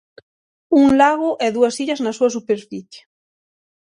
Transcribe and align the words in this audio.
Un 0.79 0.87
lago 1.01 1.29
e 1.45 1.47
dúas 1.55 1.75
illas 1.83 2.01
na 2.01 2.15
súa 2.17 2.33
superficie. 2.37 3.01